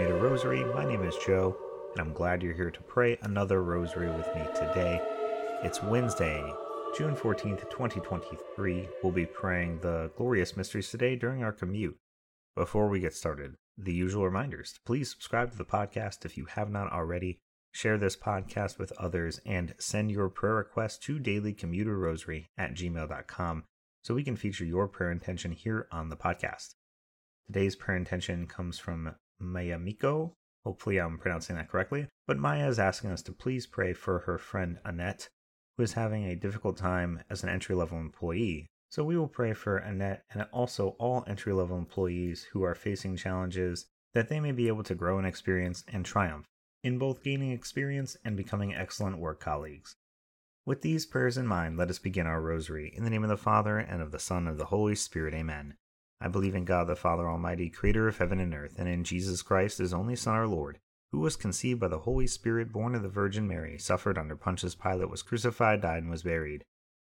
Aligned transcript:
Commuter 0.00 0.28
Rosary. 0.28 0.64
My 0.64 0.86
name 0.86 1.04
is 1.04 1.14
Joe, 1.26 1.54
and 1.92 2.00
I'm 2.00 2.14
glad 2.14 2.42
you're 2.42 2.54
here 2.54 2.70
to 2.70 2.82
pray 2.84 3.18
another 3.20 3.62
rosary 3.62 4.08
with 4.08 4.34
me 4.34 4.42
today. 4.54 4.98
It's 5.62 5.82
Wednesday, 5.82 6.42
June 6.96 7.14
14th, 7.14 7.68
2023. 7.68 8.88
We'll 9.02 9.12
be 9.12 9.26
praying 9.26 9.80
the 9.80 10.10
glorious 10.16 10.56
mysteries 10.56 10.90
today 10.90 11.16
during 11.16 11.44
our 11.44 11.52
commute. 11.52 11.98
Before 12.56 12.88
we 12.88 13.00
get 13.00 13.12
started, 13.12 13.56
the 13.76 13.92
usual 13.92 14.24
reminders. 14.24 14.80
Please 14.86 15.10
subscribe 15.10 15.50
to 15.50 15.58
the 15.58 15.66
podcast 15.66 16.24
if 16.24 16.38
you 16.38 16.46
have 16.46 16.70
not 16.70 16.90
already. 16.90 17.38
Share 17.70 17.98
this 17.98 18.16
podcast 18.16 18.78
with 18.78 18.92
others 18.92 19.38
and 19.44 19.74
send 19.78 20.10
your 20.10 20.30
prayer 20.30 20.54
requests 20.54 20.96
to 21.04 21.18
dailycommuterrosary 21.18 22.46
at 22.56 22.72
gmail.com 22.72 23.64
so 24.02 24.14
we 24.14 24.24
can 24.24 24.36
feature 24.36 24.64
your 24.64 24.88
prayer 24.88 25.10
intention 25.10 25.52
here 25.52 25.86
on 25.92 26.08
the 26.08 26.16
podcast. 26.16 26.76
Today's 27.46 27.76
prayer 27.76 27.98
intention 27.98 28.46
comes 28.46 28.78
from 28.78 29.16
Maya 29.40 29.78
Miko. 29.78 30.34
Hopefully, 30.64 30.98
I'm 30.98 31.18
pronouncing 31.18 31.56
that 31.56 31.68
correctly. 31.68 32.06
But 32.26 32.38
Maya 32.38 32.68
is 32.68 32.78
asking 32.78 33.10
us 33.10 33.22
to 33.22 33.32
please 33.32 33.66
pray 33.66 33.92
for 33.92 34.20
her 34.20 34.38
friend 34.38 34.78
Annette, 34.84 35.28
who 35.76 35.82
is 35.82 35.94
having 35.94 36.24
a 36.24 36.36
difficult 36.36 36.76
time 36.76 37.22
as 37.30 37.42
an 37.42 37.48
entry 37.48 37.74
level 37.74 37.98
employee. 37.98 38.66
So, 38.90 39.02
we 39.04 39.16
will 39.16 39.28
pray 39.28 39.54
for 39.54 39.78
Annette 39.78 40.24
and 40.32 40.46
also 40.52 40.96
all 40.98 41.24
entry 41.26 41.52
level 41.52 41.78
employees 41.78 42.44
who 42.52 42.62
are 42.62 42.74
facing 42.74 43.16
challenges 43.16 43.86
that 44.14 44.28
they 44.28 44.40
may 44.40 44.52
be 44.52 44.68
able 44.68 44.82
to 44.84 44.94
grow 44.94 45.18
in 45.18 45.24
experience 45.24 45.84
and 45.88 46.04
triumph 46.04 46.46
in 46.82 46.98
both 46.98 47.22
gaining 47.22 47.52
experience 47.52 48.16
and 48.24 48.36
becoming 48.36 48.74
excellent 48.74 49.18
work 49.18 49.40
colleagues. 49.40 49.96
With 50.66 50.82
these 50.82 51.06
prayers 51.06 51.36
in 51.36 51.46
mind, 51.46 51.76
let 51.76 51.90
us 51.90 51.98
begin 51.98 52.26
our 52.26 52.40
rosary. 52.40 52.92
In 52.94 53.04
the 53.04 53.10
name 53.10 53.22
of 53.22 53.30
the 53.30 53.36
Father, 53.36 53.78
and 53.78 54.02
of 54.02 54.12
the 54.12 54.18
Son, 54.18 54.38
and 54.38 54.48
of 54.48 54.58
the 54.58 54.66
Holy 54.66 54.94
Spirit, 54.94 55.34
amen. 55.34 55.76
I 56.20 56.28
believe 56.28 56.54
in 56.54 56.66
God 56.66 56.86
the 56.86 56.96
Father 56.96 57.28
Almighty, 57.28 57.70
creator 57.70 58.06
of 58.06 58.18
heaven 58.18 58.40
and 58.40 58.52
earth, 58.52 58.74
and 58.76 58.88
in 58.88 59.04
Jesus 59.04 59.40
Christ, 59.40 59.78
his 59.78 59.94
only 59.94 60.16
Son, 60.16 60.34
our 60.34 60.46
Lord, 60.46 60.78
who 61.12 61.20
was 61.20 61.34
conceived 61.34 61.80
by 61.80 61.88
the 61.88 62.00
Holy 62.00 62.26
Spirit, 62.26 62.72
born 62.72 62.94
of 62.94 63.02
the 63.02 63.08
Virgin 63.08 63.48
Mary, 63.48 63.78
suffered 63.78 64.18
under 64.18 64.36
Pontius 64.36 64.74
Pilate, 64.74 65.08
was 65.08 65.22
crucified, 65.22 65.80
died, 65.80 66.02
and 66.02 66.10
was 66.10 66.22
buried. 66.22 66.64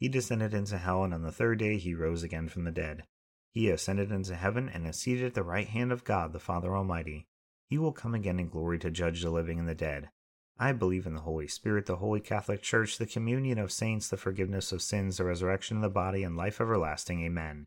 He 0.00 0.08
descended 0.08 0.52
into 0.52 0.78
hell, 0.78 1.04
and 1.04 1.14
on 1.14 1.22
the 1.22 1.32
third 1.32 1.58
day 1.58 1.78
he 1.78 1.94
rose 1.94 2.22
again 2.22 2.48
from 2.48 2.64
the 2.64 2.72
dead. 2.72 3.04
He 3.52 3.70
ascended 3.70 4.10
into 4.10 4.34
heaven, 4.34 4.68
and 4.68 4.86
is 4.86 4.96
seated 4.96 5.26
at 5.26 5.34
the 5.34 5.42
right 5.42 5.68
hand 5.68 5.92
of 5.92 6.04
God 6.04 6.32
the 6.32 6.40
Father 6.40 6.76
Almighty. 6.76 7.26
He 7.68 7.78
will 7.78 7.92
come 7.92 8.14
again 8.14 8.38
in 8.38 8.48
glory 8.48 8.78
to 8.80 8.90
judge 8.90 9.22
the 9.22 9.30
living 9.30 9.58
and 9.58 9.68
the 9.68 9.74
dead. 9.74 10.10
I 10.58 10.72
believe 10.72 11.06
in 11.06 11.14
the 11.14 11.20
Holy 11.20 11.46
Spirit, 11.46 11.86
the 11.86 11.96
Holy 11.96 12.20
Catholic 12.20 12.62
Church, 12.62 12.98
the 12.98 13.06
communion 13.06 13.58
of 13.58 13.70
saints, 13.70 14.08
the 14.08 14.16
forgiveness 14.16 14.72
of 14.72 14.82
sins, 14.82 15.18
the 15.18 15.24
resurrection 15.24 15.76
of 15.76 15.82
the 15.82 15.88
body, 15.88 16.24
and 16.24 16.36
life 16.36 16.60
everlasting. 16.60 17.22
Amen. 17.24 17.66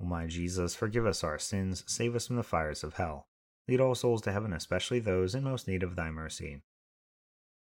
O 0.00 0.04
my 0.04 0.26
Jesus, 0.26 0.74
forgive 0.74 1.06
us 1.06 1.24
our 1.24 1.38
sins, 1.38 1.84
save 1.86 2.14
us 2.14 2.26
from 2.26 2.36
the 2.36 2.42
fires 2.42 2.84
of 2.84 2.94
hell. 2.94 3.26
Lead 3.66 3.80
all 3.80 3.94
souls 3.94 4.22
to 4.22 4.32
heaven, 4.32 4.52
especially 4.52 5.00
those 5.00 5.34
in 5.34 5.44
most 5.44 5.68
need 5.68 5.82
of 5.82 5.96
thy 5.96 6.10
mercy. 6.10 6.62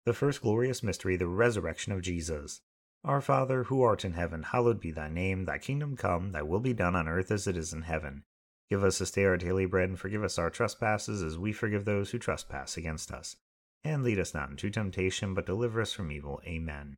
The 0.05 0.13
first 0.13 0.41
glorious 0.41 0.81
mystery, 0.81 1.15
the 1.15 1.27
resurrection 1.27 1.91
of 1.91 2.01
Jesus. 2.01 2.61
Our 3.03 3.21
Father, 3.21 3.65
who 3.65 3.81
art 3.81 4.05
in 4.05 4.13
heaven, 4.13 4.43
hallowed 4.43 4.79
be 4.79 4.91
thy 4.91 5.09
name. 5.09 5.45
Thy 5.45 5.57
kingdom 5.57 5.95
come, 5.95 6.31
thy 6.31 6.41
will 6.41 6.59
be 6.59 6.73
done 6.73 6.95
on 6.95 7.07
earth 7.07 7.31
as 7.31 7.47
it 7.47 7.57
is 7.57 7.73
in 7.73 7.83
heaven. 7.83 8.23
Give 8.69 8.83
us 8.83 8.99
this 8.99 9.11
day 9.11 9.25
our 9.25 9.37
daily 9.37 9.65
bread, 9.65 9.89
and 9.89 9.99
forgive 9.99 10.23
us 10.23 10.39
our 10.39 10.49
trespasses 10.49 11.21
as 11.21 11.37
we 11.37 11.51
forgive 11.51 11.85
those 11.85 12.11
who 12.11 12.19
trespass 12.19 12.77
against 12.77 13.11
us. 13.11 13.35
And 13.83 14.03
lead 14.03 14.19
us 14.19 14.33
not 14.33 14.49
into 14.49 14.69
temptation, 14.69 15.33
but 15.33 15.45
deliver 15.45 15.81
us 15.81 15.93
from 15.93 16.11
evil. 16.11 16.41
Amen. 16.45 16.97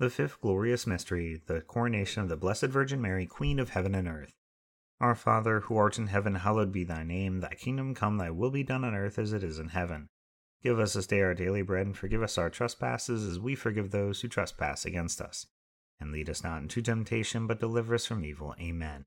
The 0.00 0.10
fifth 0.10 0.40
glorious 0.40 0.88
mystery, 0.88 1.40
the 1.46 1.60
coronation 1.60 2.22
of 2.22 2.28
the 2.28 2.36
Blessed 2.36 2.66
Virgin 2.66 3.00
Mary, 3.00 3.26
Queen 3.26 3.60
of 3.60 3.70
heaven 3.70 3.94
and 3.94 4.08
earth. 4.08 4.32
Our 5.00 5.14
Father, 5.14 5.60
who 5.60 5.76
art 5.76 5.98
in 5.98 6.08
heaven, 6.08 6.34
hallowed 6.34 6.72
be 6.72 6.82
thy 6.82 7.04
name. 7.04 7.38
Thy 7.38 7.54
kingdom 7.54 7.94
come, 7.94 8.18
thy 8.18 8.30
will 8.30 8.50
be 8.50 8.64
done 8.64 8.82
on 8.82 8.92
earth 8.92 9.20
as 9.20 9.32
it 9.32 9.44
is 9.44 9.60
in 9.60 9.68
heaven. 9.68 10.08
Give 10.64 10.80
us 10.80 10.94
this 10.94 11.06
day 11.06 11.20
our 11.20 11.32
daily 11.32 11.62
bread, 11.62 11.86
and 11.86 11.96
forgive 11.96 12.24
us 12.24 12.36
our 12.38 12.50
trespasses 12.50 13.24
as 13.24 13.38
we 13.38 13.54
forgive 13.54 13.92
those 13.92 14.20
who 14.20 14.26
trespass 14.26 14.84
against 14.84 15.20
us. 15.20 15.46
And 16.00 16.10
lead 16.10 16.28
us 16.28 16.42
not 16.42 16.62
into 16.62 16.82
temptation, 16.82 17.46
but 17.46 17.60
deliver 17.60 17.94
us 17.94 18.06
from 18.06 18.24
evil. 18.24 18.52
Amen. 18.60 19.04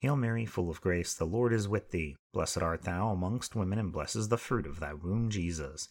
Hail 0.00 0.16
Mary, 0.16 0.46
full 0.46 0.70
of 0.70 0.80
grace, 0.80 1.12
the 1.12 1.26
Lord 1.26 1.52
is 1.52 1.68
with 1.68 1.90
thee. 1.90 2.16
Blessed 2.32 2.62
art 2.62 2.84
thou 2.84 3.10
amongst 3.10 3.54
women, 3.54 3.78
and 3.78 3.92
blessed 3.92 4.16
is 4.16 4.28
the 4.28 4.38
fruit 4.38 4.66
of 4.66 4.80
thy 4.80 4.94
womb, 4.94 5.28
Jesus. 5.28 5.90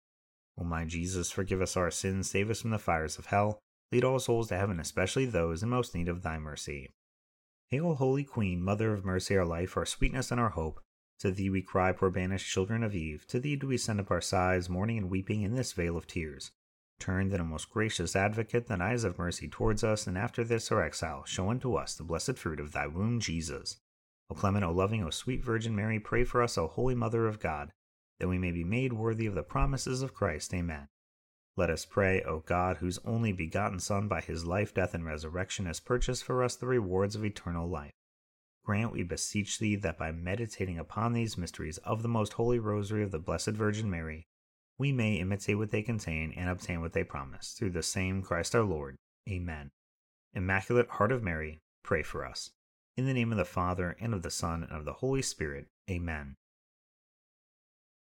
O 0.61 0.63
my 0.63 0.85
Jesus, 0.85 1.31
forgive 1.31 1.59
us 1.59 1.75
our 1.75 1.89
sins, 1.89 2.29
save 2.29 2.51
us 2.51 2.61
from 2.61 2.69
the 2.69 2.77
fires 2.77 3.17
of 3.17 3.25
hell, 3.25 3.57
lead 3.91 4.03
all 4.03 4.19
souls 4.19 4.49
to 4.49 4.57
heaven, 4.57 4.79
especially 4.79 5.25
those 5.25 5.63
in 5.63 5.69
most 5.69 5.95
need 5.95 6.07
of 6.07 6.21
thy 6.21 6.37
mercy. 6.37 6.91
Hail, 7.69 7.95
Holy 7.95 8.23
Queen, 8.23 8.61
Mother 8.61 8.93
of 8.93 9.03
mercy, 9.03 9.35
our 9.35 9.45
life, 9.45 9.75
our 9.75 9.87
sweetness, 9.87 10.29
and 10.29 10.39
our 10.39 10.49
hope. 10.49 10.79
To 11.21 11.31
thee 11.31 11.49
we 11.49 11.63
cry, 11.63 11.93
poor 11.93 12.11
banished 12.11 12.47
children 12.47 12.83
of 12.83 12.93
Eve. 12.93 13.25
To 13.29 13.39
thee 13.39 13.55
do 13.55 13.65
we 13.65 13.77
send 13.77 13.99
up 13.99 14.11
our 14.11 14.21
sighs, 14.21 14.69
mourning 14.69 14.99
and 14.99 15.09
weeping 15.09 15.41
in 15.41 15.55
this 15.55 15.73
vale 15.73 15.97
of 15.97 16.05
tears. 16.05 16.51
Turn 16.99 17.29
then, 17.29 17.39
a 17.39 17.43
most 17.43 17.71
gracious 17.71 18.15
advocate, 18.15 18.67
thine 18.67 18.83
eyes 18.83 19.03
of 19.03 19.17
mercy 19.17 19.47
towards 19.47 19.83
us, 19.83 20.05
and 20.05 20.15
after 20.15 20.43
this 20.43 20.71
our 20.71 20.83
exile, 20.83 21.25
show 21.25 21.49
unto 21.49 21.73
us 21.73 21.95
the 21.95 22.03
blessed 22.03 22.37
fruit 22.37 22.59
of 22.59 22.71
thy 22.71 22.85
womb, 22.85 23.19
Jesus. 23.19 23.77
O 24.29 24.35
clement, 24.35 24.63
O 24.63 24.71
loving, 24.71 25.03
O 25.03 25.09
sweet 25.09 25.43
Virgin 25.43 25.75
Mary, 25.75 25.99
pray 25.99 26.23
for 26.23 26.43
us, 26.43 26.55
O 26.55 26.67
Holy 26.67 26.93
Mother 26.93 27.25
of 27.25 27.39
God, 27.39 27.71
that 28.21 28.27
we 28.27 28.37
may 28.37 28.51
be 28.51 28.63
made 28.63 28.93
worthy 28.93 29.25
of 29.25 29.33
the 29.33 29.41
promises 29.41 30.03
of 30.03 30.13
Christ. 30.13 30.53
Amen. 30.53 30.87
Let 31.57 31.71
us 31.71 31.85
pray, 31.85 32.21
O 32.21 32.41
God, 32.41 32.77
whose 32.77 32.99
only 33.03 33.31
begotten 33.31 33.79
Son, 33.79 34.07
by 34.07 34.21
his 34.21 34.45
life, 34.45 34.75
death, 34.75 34.93
and 34.93 35.03
resurrection, 35.03 35.65
has 35.65 35.79
purchased 35.79 36.23
for 36.23 36.43
us 36.43 36.55
the 36.55 36.67
rewards 36.67 37.15
of 37.15 37.25
eternal 37.25 37.67
life. 37.67 37.93
Grant, 38.63 38.91
we 38.91 39.01
beseech 39.01 39.57
thee, 39.57 39.75
that 39.77 39.97
by 39.97 40.11
meditating 40.11 40.77
upon 40.77 41.13
these 41.13 41.35
mysteries 41.35 41.79
of 41.79 42.03
the 42.03 42.07
most 42.07 42.33
holy 42.33 42.59
rosary 42.59 43.01
of 43.01 43.09
the 43.09 43.17
Blessed 43.17 43.53
Virgin 43.53 43.89
Mary, 43.89 44.27
we 44.77 44.91
may 44.91 45.15
imitate 45.15 45.57
what 45.57 45.71
they 45.71 45.81
contain 45.81 46.31
and 46.37 46.47
obtain 46.47 46.79
what 46.79 46.93
they 46.93 47.03
promise, 47.03 47.53
through 47.57 47.71
the 47.71 47.81
same 47.81 48.21
Christ 48.21 48.53
our 48.53 48.61
Lord. 48.61 48.97
Amen. 49.27 49.71
Immaculate 50.35 50.89
Heart 50.89 51.11
of 51.11 51.23
Mary, 51.23 51.57
pray 51.81 52.03
for 52.03 52.23
us. 52.23 52.51
In 52.95 53.07
the 53.07 53.15
name 53.15 53.31
of 53.31 53.39
the 53.39 53.45
Father, 53.45 53.97
and 53.99 54.13
of 54.13 54.21
the 54.21 54.29
Son, 54.29 54.61
and 54.61 54.71
of 54.71 54.85
the 54.85 54.93
Holy 54.93 55.23
Spirit. 55.23 55.65
Amen. 55.89 56.35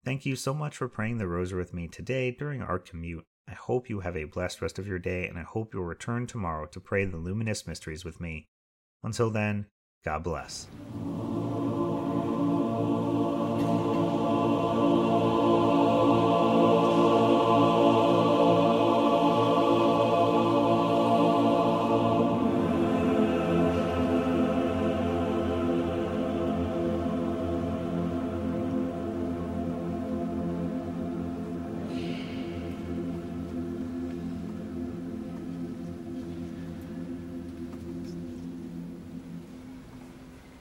Thank 0.04 0.26
you 0.26 0.36
so 0.36 0.52
much 0.52 0.76
for 0.76 0.86
praying 0.86 1.16
the 1.16 1.26
rosary 1.26 1.58
with 1.58 1.72
me 1.72 1.88
today 1.88 2.30
during 2.30 2.60
our 2.60 2.78
commute. 2.78 3.24
I 3.48 3.54
hope 3.54 3.88
you 3.88 4.00
have 4.00 4.18
a 4.18 4.24
blessed 4.24 4.60
rest 4.60 4.78
of 4.78 4.86
your 4.86 4.98
day, 4.98 5.26
and 5.26 5.38
I 5.38 5.42
hope 5.42 5.72
you'll 5.72 5.84
return 5.84 6.26
tomorrow 6.26 6.66
to 6.66 6.80
pray 6.80 7.06
the 7.06 7.16
luminous 7.16 7.66
mysteries 7.66 8.04
with 8.04 8.20
me. 8.20 8.48
Until 9.02 9.30
then, 9.30 9.66
God 10.04 10.22
bless. 10.22 10.66